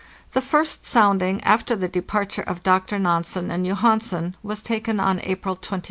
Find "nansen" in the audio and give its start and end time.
2.97-3.51